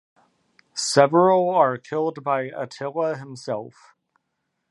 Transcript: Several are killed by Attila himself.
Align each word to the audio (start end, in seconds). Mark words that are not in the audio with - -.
Several 0.73 1.47
are 1.51 1.77
killed 1.77 2.23
by 2.23 2.45
Attila 2.45 3.17
himself. 3.17 3.93